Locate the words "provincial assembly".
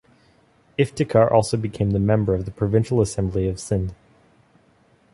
2.51-3.47